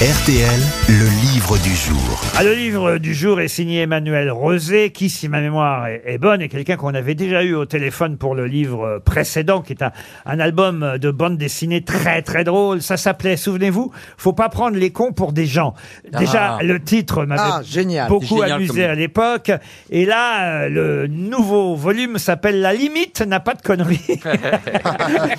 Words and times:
RTL, 0.00 0.77
le 0.88 1.04
livre 1.20 1.58
du 1.58 1.74
jour. 1.74 2.18
Ah, 2.34 2.42
le 2.42 2.54
livre 2.54 2.96
du 2.96 3.12
jour 3.12 3.42
est 3.42 3.48
signé 3.48 3.82
Emmanuel 3.82 4.30
Rosé, 4.30 4.90
qui, 4.90 5.10
si 5.10 5.28
ma 5.28 5.42
mémoire 5.42 5.86
est, 5.86 6.02
est 6.06 6.16
bonne, 6.16 6.40
est 6.40 6.48
quelqu'un 6.48 6.76
qu'on 6.76 6.94
avait 6.94 7.14
déjà 7.14 7.42
eu 7.42 7.54
au 7.54 7.66
téléphone 7.66 8.16
pour 8.16 8.34
le 8.34 8.46
livre 8.46 9.02
précédent, 9.04 9.60
qui 9.60 9.74
est 9.74 9.82
un, 9.82 9.92
un 10.24 10.40
album 10.40 10.96
de 10.98 11.10
bande 11.10 11.36
dessinée 11.36 11.82
très 11.82 12.22
très 12.22 12.42
drôle. 12.42 12.80
Ça 12.80 12.96
s'appelait, 12.96 13.36
souvenez-vous, 13.36 13.92
Faut 14.16 14.32
pas 14.32 14.48
prendre 14.48 14.78
les 14.78 14.90
cons 14.90 15.12
pour 15.12 15.32
des 15.34 15.44
gens. 15.44 15.74
Déjà, 16.18 16.56
Ah. 16.58 16.62
le 16.62 16.80
titre 16.80 17.26
m'avait 17.26 17.40
Ah, 17.44 17.60
génial. 17.62 18.08
beaucoup 18.08 18.24
Génial 18.38 18.52
amusé 18.52 18.82
comme- 18.82 18.90
à 18.90 18.94
l'époque. 18.94 19.52
Et 19.90 20.06
là, 20.06 20.62
euh, 20.62 20.68
le 20.70 21.06
nouveau 21.06 21.74
volume 21.76 22.16
s'appelle 22.16 22.60
La 22.62 22.72
limite 22.72 23.20
n'a 23.20 23.40
pas 23.40 23.52
de 23.54 23.60
conneries. 23.62 24.00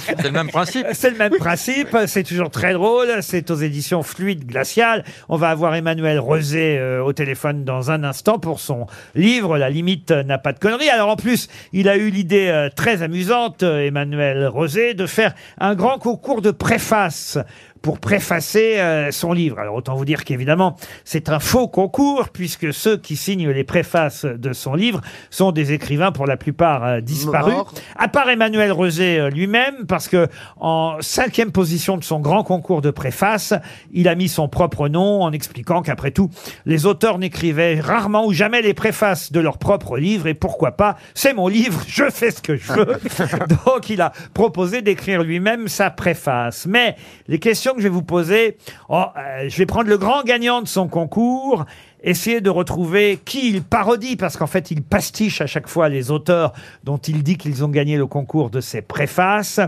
C'est 0.05 0.23
le 0.23 0.31
même 0.31 0.49
principe. 0.49 0.85
C'est 0.93 1.09
le 1.09 1.17
même 1.17 1.33
principe, 1.39 1.97
c'est 2.05 2.23
toujours 2.23 2.51
très 2.51 2.73
drôle, 2.73 3.07
c'est 3.21 3.49
aux 3.49 3.55
éditions 3.55 4.03
Fluide 4.03 4.45
Glacial. 4.45 5.03
On 5.27 5.38
va 5.39 5.49
avoir 5.49 5.73
Emmanuel 5.73 6.19
Rosé 6.19 6.77
euh, 6.77 7.01
au 7.01 7.13
téléphone 7.13 7.63
dans 7.63 7.91
un 7.91 8.03
instant 8.03 8.39
pour 8.39 8.59
son 8.59 8.85
livre 9.15 9.57
La 9.57 9.69
limite 9.69 10.11
n'a 10.11 10.37
pas 10.37 10.51
de 10.53 10.59
conneries. 10.59 10.89
Alors 10.89 11.09
en 11.09 11.15
plus, 11.15 11.47
il 11.71 11.87
a 11.87 11.95
eu 11.95 12.09
l'idée 12.09 12.49
euh, 12.49 12.69
très 12.69 13.01
amusante, 13.01 13.63
euh, 13.63 13.87
Emmanuel 13.87 14.47
Rosé, 14.47 14.93
de 14.93 15.07
faire 15.07 15.33
un 15.57 15.75
grand 15.75 15.97
concours 15.97 16.41
de 16.41 16.51
préface 16.51 17.37
pour 17.81 17.99
préfacer 17.99 18.79
euh, 18.79 19.11
son 19.11 19.33
livre. 19.33 19.59
Alors 19.59 19.75
autant 19.75 19.95
vous 19.95 20.05
dire 20.05 20.23
qu'évidemment, 20.23 20.75
c'est 21.05 21.29
un 21.29 21.39
faux 21.39 21.67
concours 21.67 22.29
puisque 22.29 22.73
ceux 22.73 22.97
qui 22.97 23.15
signent 23.15 23.49
les 23.49 23.63
préfaces 23.63 24.25
de 24.25 24.53
son 24.53 24.73
livre 24.73 25.01
sont 25.29 25.51
des 25.51 25.71
écrivains 25.71 26.11
pour 26.11 26.25
la 26.25 26.37
plupart 26.37 26.85
euh, 26.85 27.01
disparus. 27.01 27.55
À 27.95 28.07
part 28.07 28.29
Emmanuel 28.29 28.71
Rosé 28.71 29.19
euh, 29.19 29.29
lui-même, 29.29 29.85
parce 29.87 30.07
que 30.07 30.27
en 30.59 30.97
cinquième 30.99 31.51
position 31.51 31.97
de 31.97 32.03
son 32.03 32.19
grand 32.19 32.43
concours 32.43 32.81
de 32.81 32.91
préface, 32.91 33.53
il 33.91 34.07
a 34.07 34.15
mis 34.15 34.27
son 34.27 34.47
propre 34.49 34.89
nom 34.89 35.21
en 35.21 35.31
expliquant 35.31 35.81
qu'après 35.81 36.11
tout, 36.11 36.29
les 36.65 36.85
auteurs 36.85 37.17
n'écrivaient 37.17 37.79
rarement 37.79 38.25
ou 38.25 38.33
jamais 38.33 38.61
les 38.61 38.73
préfaces 38.73 39.31
de 39.31 39.39
leur 39.39 39.57
propre 39.57 39.97
livre 39.97 40.27
et 40.27 40.33
pourquoi 40.33 40.73
pas, 40.73 40.97
c'est 41.13 41.33
mon 41.33 41.47
livre, 41.47 41.81
je 41.87 42.09
fais 42.09 42.31
ce 42.31 42.41
que 42.41 42.55
je 42.55 42.73
veux. 42.73 42.85
Donc 43.65 43.89
il 43.89 44.01
a 44.01 44.11
proposé 44.33 44.81
d'écrire 44.81 45.23
lui-même 45.23 45.67
sa 45.67 45.89
préface. 45.89 46.65
Mais 46.65 46.95
les 47.27 47.39
questions 47.39 47.68
que 47.73 47.79
je 47.79 47.83
vais 47.83 47.93
vous 47.93 48.03
poser, 48.03 48.57
oh, 48.89 49.05
euh, 49.17 49.47
je 49.47 49.57
vais 49.57 49.65
prendre 49.65 49.89
le 49.89 49.97
grand 49.97 50.23
gagnant 50.23 50.61
de 50.61 50.67
son 50.67 50.87
concours 50.87 51.65
essayer 52.03 52.41
de 52.41 52.49
retrouver 52.49 53.19
qui 53.23 53.49
il 53.49 53.63
parodie, 53.63 54.15
parce 54.15 54.37
qu'en 54.37 54.47
fait, 54.47 54.71
il 54.71 54.81
pastiche 54.81 55.41
à 55.41 55.47
chaque 55.47 55.67
fois 55.67 55.89
les 55.89 56.11
auteurs 56.11 56.53
dont 56.83 56.97
il 56.97 57.23
dit 57.23 57.37
qu'ils 57.37 57.63
ont 57.63 57.69
gagné 57.69 57.97
le 57.97 58.07
concours 58.07 58.49
de 58.49 58.61
ses 58.61 58.81
préfaces. 58.81 59.59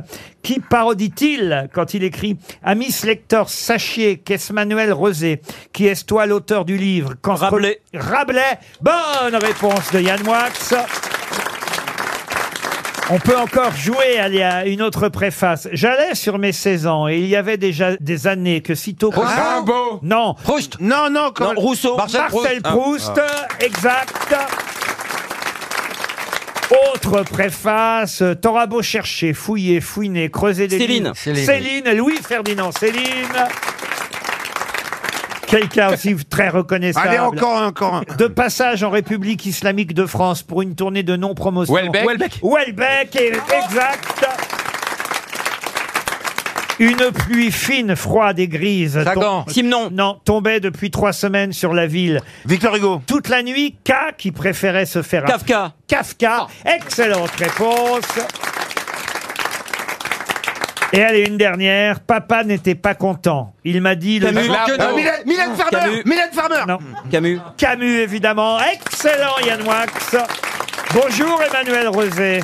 Qui 0.41 0.59
parodie-t-il 0.59 1.69
quand 1.73 1.93
il 1.93 2.03
écrit 2.03 2.37
«Amis 2.63 2.95
lecteurs, 3.03 3.49
sachiez 3.49 4.17
qu'Esmanuel 4.17 4.93
Rosé, 4.93 5.41
qui 5.73 5.87
est 5.87 6.05
toi 6.05 6.25
l'auteur 6.25 6.65
du 6.65 6.77
livre 6.77 7.13
quand 7.21 7.35
Rabelais. 7.35 7.81
Rabelais 7.93 8.59
Bonne 8.81 9.35
réponse 9.35 9.91
de 9.91 9.99
Yann 9.99 10.21
Wax 10.27 10.73
on 13.11 13.19
peut 13.19 13.37
encore 13.37 13.75
jouer 13.75 14.19
à 14.19 14.29
il 14.29 14.35
y 14.35 14.41
a 14.41 14.65
une 14.65 14.81
autre 14.81 15.09
préface. 15.09 15.67
J'allais 15.73 16.15
sur 16.15 16.39
mes 16.39 16.53
16 16.53 16.87
ans 16.87 17.09
et 17.09 17.17
il 17.17 17.27
y 17.27 17.35
avait 17.35 17.57
déjà 17.57 17.97
des 17.97 18.25
années 18.27 18.61
que 18.61 18.73
sitôt... 18.73 19.09
Rimbaud. 19.13 19.99
Non, 20.01 20.35
Proust. 20.35 20.77
Non, 20.79 21.09
non, 21.11 21.31
comme... 21.31 21.55
Non, 21.55 21.59
Rousseau. 21.59 21.97
Marcel 21.97 22.61
Proust, 22.63 23.19
exact. 23.59 24.35
Autre 26.93 27.23
préface, 27.23 28.23
t'auras 28.41 28.65
beau 28.65 28.81
chercher, 28.81 29.33
fouiller, 29.33 29.81
fouiner, 29.81 30.31
creuser 30.31 30.69
des 30.69 30.79
Céline. 30.79 31.03
lignes. 31.03 31.13
Céline. 31.13 31.45
Céline, 31.45 31.97
Louis-Ferdinand 31.97 32.71
Céline. 32.71 33.27
Quelqu'un 35.51 35.93
aussi 35.93 36.15
très 36.29 36.49
reconnaissable. 36.49 37.09
Allez, 37.09 37.19
encore 37.19 37.57
un, 37.57 37.67
encore 37.67 37.95
un. 37.95 38.03
De 38.17 38.27
passage 38.27 38.83
en 38.83 38.89
République 38.89 39.45
islamique 39.45 39.93
de 39.93 40.05
France 40.05 40.43
pour 40.43 40.61
une 40.61 40.75
tournée 40.75 41.03
de 41.03 41.15
non-promotion. 41.17 41.73
Welbeck. 41.73 42.05
Welbeck. 42.07 42.39
Welbeck, 42.41 43.15
est 43.17 43.27
exact. 43.35 44.25
Une 46.79 47.11
pluie 47.11 47.51
fine, 47.51 47.95
froide 47.95 48.39
et 48.39 48.47
grise. 48.47 49.03
Sagan. 49.03 49.43
tom- 49.43 49.53
Simon. 49.53 49.89
Non, 49.91 50.19
tombait 50.25 50.59
depuis 50.59 50.89
trois 50.89 51.13
semaines 51.13 51.53
sur 51.53 51.73
la 51.73 51.85
ville. 51.85 52.21
Victor 52.45 52.75
Hugo. 52.75 53.01
Toute 53.05 53.29
la 53.29 53.43
nuit, 53.43 53.75
K 53.83 53.93
qui 54.17 54.31
préférait 54.31 54.87
se 54.87 55.01
faire 55.03 55.25
Kafka. 55.25 55.73
Kafka. 55.87 56.47
Excellente 56.65 57.29
réponse. 57.37 58.05
Et 60.93 61.03
allez, 61.03 61.25
une 61.27 61.37
dernière. 61.37 62.01
Papa 62.01 62.43
n'était 62.43 62.75
pas 62.75 62.95
content. 62.95 63.53
Il 63.63 63.81
m'a 63.81 63.95
dit... 63.95 64.19
le 64.19 64.27
Camus. 64.27 64.49
Queneau. 64.67 64.83
Euh, 64.83 64.95
Mylène, 64.95 65.13
Mylène 65.25 65.55
Farmer. 65.55 65.79
Camus. 65.79 66.03
Mylène 66.05 66.31
Farmer. 66.33 66.63
Non. 66.67 66.79
Camus. 67.09 67.39
Camus, 67.57 67.99
évidemment. 68.01 68.57
Excellent, 68.59 69.37
Yann 69.45 69.61
Wax. 69.65 70.17
Bonjour, 70.93 71.41
Emmanuel 71.41 71.87
Rosé. 71.87 72.41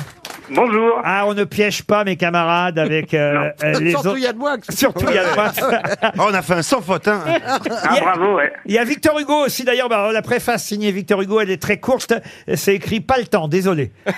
Bonjour. 0.50 1.00
Ah, 1.04 1.24
on 1.26 1.34
ne 1.34 1.44
piège 1.44 1.82
pas 1.84 2.04
mes 2.04 2.16
camarades 2.16 2.78
avec 2.78 3.12
euh, 3.14 3.50
euh, 3.64 3.80
les 3.80 3.90
Surtout 3.90 4.08
autres. 4.08 4.18
Yann 4.18 4.36
Wax. 4.38 4.74
Surtout 4.74 5.10
Yann 5.10 5.26
Wax. 5.36 5.60
Oh, 6.18 6.24
on 6.30 6.34
a 6.34 6.42
fait 6.42 6.54
un 6.54 6.62
sans 6.62 6.80
faute, 6.80 7.06
hein. 7.08 7.20
Ah, 7.46 7.58
bravo, 8.00 8.36
ouais. 8.36 8.52
Il 8.66 8.72
y 8.74 8.78
a 8.78 8.84
Victor 8.84 9.18
Hugo 9.18 9.44
aussi, 9.46 9.64
d'ailleurs. 9.64 9.88
bah, 9.88 10.10
la 10.12 10.22
préface 10.22 10.64
signée 10.64 10.90
Victor 10.90 11.20
Hugo, 11.22 11.40
elle 11.40 11.50
est 11.50 11.60
très 11.62 11.78
courte. 11.78 12.12
C'est 12.54 12.74
écrit 12.74 13.00
pas 13.00 13.18
le 13.18 13.26
temps, 13.26 13.46
désolé. 13.48 13.92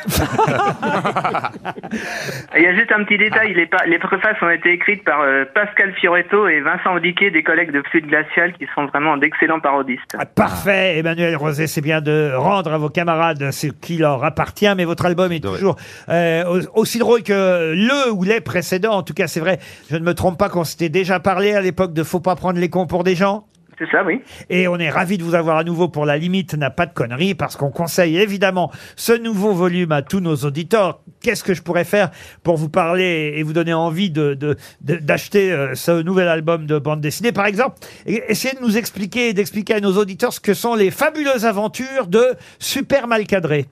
Il 2.56 2.62
y 2.62 2.66
a 2.66 2.74
juste 2.74 2.92
un 2.92 3.04
petit 3.04 3.18
détail, 3.18 3.54
les, 3.54 3.66
pa- 3.66 3.84
les 3.86 3.98
préfaces 3.98 4.36
ont 4.42 4.50
été 4.50 4.72
écrites 4.72 5.04
par 5.04 5.20
euh, 5.22 5.44
Pascal 5.54 5.92
Fioretto 5.94 6.48
et 6.48 6.60
Vincent 6.60 6.94
Audiquet, 6.94 7.30
des 7.30 7.42
collègues 7.42 7.72
de 7.72 7.82
Fluide 7.90 8.06
Glacial, 8.06 8.52
qui 8.54 8.66
sont 8.74 8.86
vraiment 8.86 9.16
d'excellents 9.16 9.60
parodistes. 9.60 10.16
Ah, 10.18 10.26
Parfait, 10.26 10.98
Emmanuel 10.98 11.36
Rosé, 11.36 11.66
c'est 11.66 11.80
bien 11.80 12.00
de 12.00 12.32
rendre 12.34 12.72
à 12.72 12.78
vos 12.78 12.88
camarades 12.88 13.50
ce 13.50 13.66
qui 13.68 13.98
leur 13.98 14.24
appartient, 14.24 14.72
mais 14.76 14.84
votre 14.84 15.04
album 15.06 15.32
est 15.32 15.40
toujours 15.42 15.76
euh, 16.08 16.19
au- 16.48 16.80
aussi 16.80 16.98
drôle 16.98 17.22
que 17.22 17.72
le 17.74 18.12
ou 18.12 18.22
les 18.24 18.40
précédents. 18.40 18.92
En 18.94 19.02
tout 19.02 19.14
cas, 19.14 19.26
c'est 19.28 19.40
vrai, 19.40 19.58
je 19.90 19.96
ne 19.96 20.04
me 20.04 20.14
trompe 20.14 20.38
pas 20.38 20.48
qu'on 20.48 20.64
s'était 20.64 20.88
déjà 20.88 21.20
parlé 21.20 21.52
à 21.54 21.60
l'époque 21.60 21.92
de 21.92 22.02
Faut 22.02 22.20
pas 22.20 22.36
prendre 22.36 22.58
les 22.58 22.68
cons 22.70 22.86
pour 22.86 23.04
des 23.04 23.14
gens. 23.14 23.46
C'est 23.78 23.90
ça, 23.90 24.04
oui. 24.04 24.20
Et 24.50 24.68
on 24.68 24.76
est 24.76 24.90
ravis 24.90 25.16
de 25.16 25.22
vous 25.22 25.34
avoir 25.34 25.56
à 25.56 25.64
nouveau 25.64 25.88
pour 25.88 26.04
La 26.04 26.18
Limite 26.18 26.52
n'a 26.52 26.68
pas 26.68 26.84
de 26.84 26.92
conneries, 26.92 27.34
parce 27.34 27.56
qu'on 27.56 27.70
conseille 27.70 28.18
évidemment 28.18 28.70
ce 28.94 29.14
nouveau 29.14 29.54
volume 29.54 29.90
à 29.92 30.02
tous 30.02 30.20
nos 30.20 30.36
auditeurs. 30.36 31.00
Qu'est-ce 31.22 31.42
que 31.42 31.54
je 31.54 31.62
pourrais 31.62 31.84
faire 31.84 32.10
pour 32.42 32.58
vous 32.58 32.68
parler 32.68 33.32
et 33.36 33.42
vous 33.42 33.54
donner 33.54 33.72
envie 33.72 34.10
de, 34.10 34.34
de- 34.34 34.56
de- 34.82 34.96
d'acheter 34.96 35.50
euh, 35.50 35.74
ce 35.74 36.02
nouvel 36.02 36.28
album 36.28 36.66
de 36.66 36.78
bande 36.78 37.00
dessinée? 37.00 37.32
Par 37.32 37.46
exemple, 37.46 37.76
e- 38.06 38.20
essayez 38.28 38.54
de 38.54 38.60
nous 38.60 38.76
expliquer 38.76 39.30
et 39.30 39.32
d'expliquer 39.32 39.76
à 39.76 39.80
nos 39.80 39.96
auditeurs 39.96 40.34
ce 40.34 40.40
que 40.40 40.52
sont 40.52 40.74
les 40.74 40.90
fabuleuses 40.90 41.46
aventures 41.46 42.06
de 42.06 42.22
Super 42.58 43.06
Malcadré. 43.08 43.64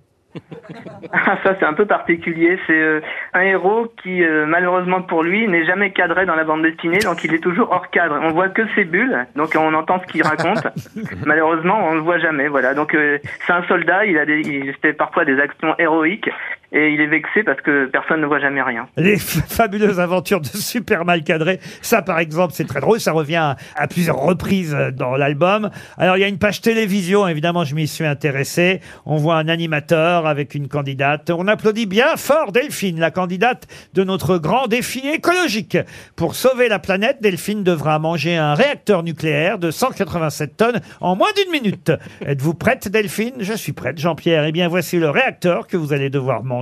Ah, 1.12 1.38
ça, 1.42 1.56
c'est 1.58 1.64
un 1.64 1.74
peu 1.74 1.86
particulier. 1.86 2.58
C'est 2.66 2.80
euh, 2.80 3.00
un 3.32 3.42
héros 3.42 3.92
qui, 4.02 4.22
euh, 4.22 4.46
malheureusement 4.46 5.02
pour 5.02 5.22
lui, 5.22 5.48
n'est 5.48 5.64
jamais 5.64 5.90
cadré 5.92 6.26
dans 6.26 6.34
la 6.34 6.44
bande 6.44 6.62
dessinée, 6.62 6.98
donc 6.98 7.24
il 7.24 7.34
est 7.34 7.38
toujours 7.38 7.70
hors 7.70 7.90
cadre. 7.90 8.18
On 8.22 8.30
voit 8.30 8.48
que 8.48 8.62
ses 8.74 8.84
bulles, 8.84 9.26
donc 9.36 9.54
on 9.56 9.72
entend 9.74 10.00
ce 10.00 10.12
qu'il 10.12 10.22
raconte. 10.22 10.66
malheureusement, 11.26 11.78
on 11.84 11.92
ne 11.92 11.96
le 11.96 12.02
voit 12.02 12.18
jamais. 12.18 12.48
Voilà. 12.48 12.74
Donc 12.74 12.94
euh, 12.94 13.18
c'est 13.46 13.52
un 13.52 13.62
soldat. 13.64 14.04
Il 14.06 14.18
a 14.18 14.26
des, 14.26 14.40
il 14.40 14.74
fait 14.82 14.92
parfois 14.92 15.24
des 15.24 15.38
actions 15.40 15.74
héroïques 15.78 16.30
et 16.70 16.90
il 16.90 17.00
est 17.00 17.06
vexé 17.06 17.42
parce 17.44 17.60
que 17.62 17.86
personne 17.86 18.20
ne 18.20 18.26
voit 18.26 18.40
jamais 18.40 18.60
rien. 18.60 18.88
Les 18.96 19.16
fabuleuses 19.16 20.00
aventures 20.00 20.40
de 20.40 20.46
Super 20.48 21.06
Malcadré. 21.06 21.60
Ça, 21.80 22.02
par 22.02 22.18
exemple, 22.18 22.52
c'est 22.54 22.66
très 22.66 22.80
drôle. 22.80 23.00
Ça 23.00 23.12
revient 23.12 23.36
à, 23.36 23.56
à 23.74 23.88
plusieurs 23.88 24.18
reprises 24.18 24.74
euh, 24.74 24.90
dans 24.90 25.16
l'album. 25.16 25.70
Alors, 25.96 26.18
il 26.18 26.20
y 26.20 26.24
a 26.24 26.28
une 26.28 26.38
page 26.38 26.60
télévision. 26.60 27.26
Évidemment, 27.26 27.64
je 27.64 27.74
m'y 27.74 27.88
suis 27.88 28.04
intéressé. 28.04 28.80
On 29.06 29.16
voit 29.16 29.36
un 29.36 29.48
animateur 29.48 30.26
avec 30.26 30.54
une 30.54 30.68
candidate. 30.68 31.30
On 31.30 31.48
applaudit 31.48 31.86
bien 31.86 32.16
fort 32.16 32.52
Delphine, 32.52 33.00
la 33.00 33.10
candidate 33.10 33.66
de 33.94 34.04
notre 34.04 34.36
grand 34.36 34.66
défi 34.66 35.08
écologique. 35.08 35.78
Pour 36.16 36.34
sauver 36.34 36.68
la 36.68 36.78
planète, 36.78 37.22
Delphine 37.22 37.62
devra 37.64 37.98
manger 37.98 38.36
un 38.36 38.52
réacteur 38.52 39.02
nucléaire 39.02 39.58
de 39.58 39.70
187 39.70 40.56
tonnes 40.58 40.80
en 41.00 41.16
moins 41.16 41.30
d'une 41.34 41.50
minute. 41.50 41.92
Êtes-vous 42.26 42.54
prête, 42.54 42.88
Delphine? 42.88 43.36
Je 43.40 43.54
suis 43.54 43.72
prête, 43.72 43.98
Jean-Pierre. 43.98 44.44
Eh 44.44 44.52
bien, 44.52 44.68
voici 44.68 44.98
le 44.98 45.08
réacteur 45.08 45.66
que 45.66 45.78
vous 45.78 45.94
allez 45.94 46.10
devoir 46.10 46.44
manger. 46.44 46.57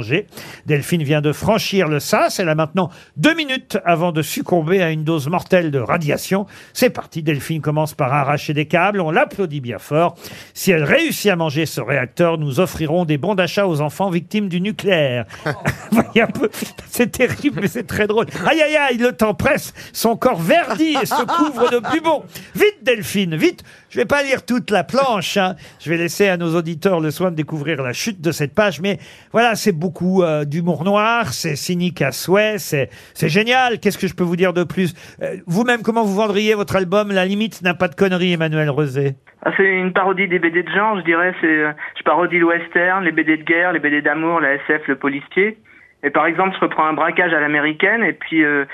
Delphine 0.66 1.02
vient 1.02 1.20
de 1.20 1.32
franchir 1.32 1.88
le 1.88 2.00
sas. 2.00 2.38
Elle 2.38 2.48
a 2.48 2.54
maintenant 2.54 2.90
deux 3.16 3.34
minutes 3.34 3.78
avant 3.84 4.12
de 4.12 4.22
succomber 4.22 4.82
à 4.82 4.90
une 4.90 5.04
dose 5.04 5.28
mortelle 5.28 5.70
de 5.70 5.78
radiation. 5.78 6.46
C'est 6.72 6.90
parti. 6.90 7.22
Delphine 7.22 7.60
commence 7.60 7.94
par 7.94 8.12
arracher 8.12 8.54
des 8.54 8.66
câbles. 8.66 9.00
On 9.00 9.10
l'applaudit 9.10 9.60
bien 9.60 9.78
fort. 9.78 10.16
Si 10.54 10.70
elle 10.70 10.84
réussit 10.84 11.30
à 11.30 11.36
manger 11.36 11.66
ce 11.66 11.80
réacteur, 11.80 12.38
nous 12.38 12.60
offrirons 12.60 13.04
des 13.04 13.18
bons 13.18 13.34
d'achat 13.34 13.66
aux 13.66 13.80
enfants 13.80 14.10
victimes 14.10 14.48
du 14.48 14.60
nucléaire. 14.60 15.26
Voyez 15.90 16.22
un 16.22 16.26
peu. 16.26 16.50
C'est 16.88 17.12
terrible, 17.12 17.60
mais 17.62 17.68
c'est 17.68 17.86
très 17.86 18.06
drôle. 18.06 18.26
Aïe, 18.46 18.60
aïe, 18.62 18.76
aïe, 18.76 18.98
le 18.98 19.12
temps 19.12 19.34
presse. 19.34 19.72
Son 19.92 20.16
corps 20.16 20.40
verdit 20.40 20.96
et 21.00 21.06
se 21.06 21.24
couvre 21.24 21.70
de 21.70 21.80
bubons. 21.92 22.24
Vite, 22.54 22.82
Delphine, 22.82 23.36
vite. 23.36 23.62
Je 23.96 24.02
vais 24.02 24.04
pas 24.06 24.22
lire 24.22 24.44
toute 24.44 24.70
la 24.70 24.84
planche. 24.84 25.38
hein. 25.38 25.54
Je 25.80 25.88
vais 25.88 25.96
laisser 25.96 26.28
à 26.28 26.36
nos 26.36 26.54
auditeurs 26.54 27.00
le 27.00 27.10
soin 27.10 27.30
de 27.30 27.34
découvrir 27.34 27.82
la 27.82 27.94
chute 27.94 28.20
de 28.20 28.30
cette 28.30 28.54
page. 28.54 28.78
Mais 28.82 28.98
voilà, 29.32 29.54
c'est 29.54 29.72
beaucoup 29.72 30.22
euh, 30.22 30.44
d'humour 30.44 30.84
noir, 30.84 31.32
c'est 31.32 31.56
cynique 31.56 32.02
à 32.02 32.12
souhait, 32.12 32.58
c'est 32.58 32.90
c'est 33.14 33.30
génial. 33.30 33.80
Qu'est-ce 33.80 33.96
que 33.96 34.06
je 34.06 34.14
peux 34.14 34.22
vous 34.22 34.36
dire 34.36 34.52
de 34.52 34.64
plus? 34.64 34.92
Euh, 35.22 35.36
Vous-même, 35.46 35.80
comment 35.80 36.04
vous 36.04 36.14
vendriez 36.14 36.52
votre 36.54 36.76
album? 36.76 37.10
La 37.10 37.24
limite 37.24 37.62
n'a 37.62 37.72
pas 37.72 37.88
de 37.88 37.94
conneries, 37.94 38.34
Emmanuel 38.34 38.68
Rosé. 38.68 39.14
Ah, 39.46 39.52
c'est 39.56 39.64
une 39.64 39.94
parodie 39.94 40.28
des 40.28 40.40
BD 40.40 40.62
de 40.62 40.70
genre, 40.70 40.98
je 40.98 41.02
dirais. 41.04 41.32
C'est, 41.40 41.46
euh, 41.46 41.72
je 41.98 42.02
parodie 42.02 42.38
le 42.38 42.44
western, 42.48 43.02
les 43.02 43.12
BD 43.12 43.38
de 43.38 43.44
guerre, 43.44 43.72
les 43.72 43.78
BD 43.80 44.02
d'amour, 44.02 44.40
la 44.40 44.56
SF, 44.56 44.88
le 44.88 44.96
policier. 44.96 45.56
Et 46.02 46.10
par 46.10 46.26
exemple, 46.26 46.54
je 46.54 46.60
reprends 46.60 46.84
un 46.84 46.92
braquage 46.92 47.32
à 47.32 47.40
l'américaine 47.40 48.04
et 48.04 48.12
puis 48.12 48.44
euh, 48.44 48.66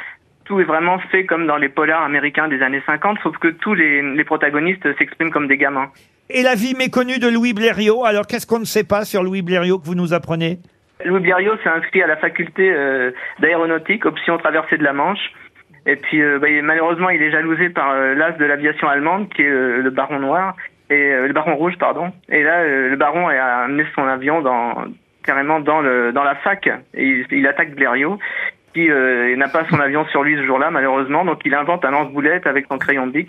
tout 0.44 0.60
est 0.60 0.64
vraiment 0.64 0.98
fait 1.10 1.24
comme 1.24 1.46
dans 1.46 1.56
les 1.56 1.68
polars 1.68 2.02
américains 2.02 2.48
des 2.48 2.62
années 2.62 2.82
50, 2.86 3.18
sauf 3.22 3.36
que 3.38 3.48
tous 3.48 3.74
les, 3.74 4.02
les 4.02 4.24
protagonistes 4.24 4.86
s'expriment 4.98 5.30
comme 5.30 5.48
des 5.48 5.56
gamins. 5.56 5.90
Et 6.30 6.42
la 6.42 6.54
vie 6.54 6.74
méconnue 6.74 7.18
de 7.18 7.28
Louis 7.28 7.52
Blériot. 7.52 8.04
Alors, 8.04 8.26
qu'est-ce 8.26 8.46
qu'on 8.46 8.60
ne 8.60 8.64
sait 8.64 8.84
pas 8.84 9.04
sur 9.04 9.22
Louis 9.22 9.42
Blériot 9.42 9.78
que 9.78 9.84
vous 9.84 9.94
nous 9.94 10.14
apprenez? 10.14 10.58
Louis 11.04 11.20
Blériot 11.20 11.56
s'est 11.62 11.68
inscrit 11.68 12.02
à 12.02 12.06
la 12.06 12.16
faculté 12.16 12.72
euh, 12.72 13.10
d'aéronautique, 13.40 14.06
option 14.06 14.38
traversée 14.38 14.78
de 14.78 14.84
la 14.84 14.92
Manche. 14.92 15.32
Et 15.84 15.96
puis 15.96 16.22
euh, 16.22 16.38
bah, 16.38 16.48
malheureusement, 16.62 17.10
il 17.10 17.20
est 17.20 17.32
jalousé 17.32 17.70
par 17.70 17.90
euh, 17.90 18.14
l'as 18.14 18.32
de 18.32 18.44
l'aviation 18.44 18.88
allemande, 18.88 19.28
qui 19.30 19.42
est 19.42 19.50
euh, 19.50 19.82
le 19.82 19.90
Baron 19.90 20.20
Noir 20.20 20.54
et 20.90 21.12
euh, 21.12 21.26
le 21.26 21.32
Baron 21.32 21.56
Rouge, 21.56 21.74
pardon. 21.78 22.12
Et 22.28 22.42
là, 22.42 22.60
euh, 22.60 22.90
le 22.90 22.96
Baron 22.96 23.28
a 23.28 23.64
amené 23.64 23.84
son 23.94 24.06
avion 24.06 24.42
dans 24.42 24.84
carrément 25.24 25.60
dans 25.60 25.80
le 25.80 26.12
dans 26.12 26.24
la 26.24 26.34
fac 26.36 26.66
et 26.66 27.04
il, 27.04 27.26
il 27.30 27.46
attaque 27.46 27.74
Blériot. 27.74 28.18
Qui 28.74 28.90
euh, 28.90 29.36
n'a 29.36 29.48
pas 29.48 29.64
son 29.68 29.78
avion 29.80 30.06
sur 30.06 30.22
lui 30.22 30.36
ce 30.36 30.46
jour-là, 30.46 30.70
malheureusement, 30.70 31.26
donc 31.26 31.40
il 31.44 31.54
invente 31.54 31.84
un 31.84 31.90
lance-boulette 31.90 32.46
avec 32.46 32.64
son 32.70 32.78
crayon 32.78 33.06
de 33.06 33.12
bic 33.12 33.28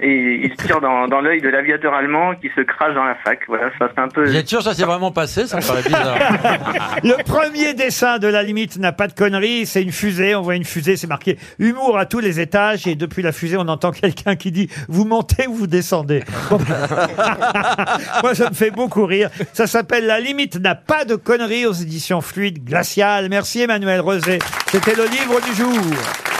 et 0.00 0.40
il 0.44 0.54
tire 0.56 0.80
dans, 0.80 1.08
dans 1.08 1.20
l'œil 1.20 1.40
de 1.40 1.48
l'aviateur 1.48 1.92
allemand 1.92 2.34
qui 2.36 2.50
se 2.54 2.60
crache 2.60 2.94
dans 2.94 3.04
la 3.04 3.16
fac. 3.16 3.40
Voilà, 3.48 3.70
ça 3.78 3.88
c'est 3.92 4.00
un 4.00 4.08
peu. 4.08 4.24
Vous 4.24 4.36
êtes 4.36 4.46
sûr 4.46 4.58
que 4.58 4.64
ça 4.64 4.74
s'est 4.74 4.84
vraiment 4.84 5.10
passé 5.10 5.46
Ça 5.46 5.56
me 5.56 5.66
paraît 5.66 5.82
bizarre. 5.82 6.16
Le 7.02 7.22
premier 7.24 7.74
dessin 7.74 8.18
de 8.18 8.28
la 8.28 8.44
limite 8.44 8.78
n'a 8.78 8.92
pas 8.92 9.08
de 9.08 9.12
conneries, 9.12 9.66
c'est 9.66 9.82
une 9.82 9.90
fusée. 9.90 10.36
On 10.36 10.42
voit 10.42 10.54
une 10.54 10.64
fusée, 10.64 10.96
c'est 10.96 11.08
marqué 11.08 11.36
humour 11.58 11.98
à 11.98 12.06
tous 12.06 12.20
les 12.20 12.38
étages. 12.38 12.86
Et 12.86 12.94
depuis 12.94 13.22
la 13.22 13.32
fusée, 13.32 13.56
on 13.56 13.68
entend 13.68 13.90
quelqu'un 13.90 14.36
qui 14.36 14.52
dit 14.52 14.70
vous 14.88 15.04
montez 15.04 15.46
ou 15.48 15.54
vous 15.54 15.66
descendez? 15.66 16.22
Moi, 18.22 18.34
ça 18.34 18.50
me 18.50 18.54
fait 18.54 18.70
beaucoup 18.70 19.04
rire. 19.04 19.30
Ça 19.52 19.66
s'appelle 19.66 20.06
La 20.06 20.20
limite 20.20 20.60
n'a 20.60 20.74
pas 20.74 21.04
de 21.04 21.16
conneries 21.16 21.66
aux 21.66 21.72
éditions 21.72 22.20
Fluide 22.20 22.64
Glacial. 22.64 23.28
Merci 23.28 23.62
Emmanuel 23.62 24.00
Rosé. 24.00 24.38
C'était 24.76 24.94
le 24.94 25.06
livre 25.06 25.40
du 25.40 25.54
jour. 25.54 26.35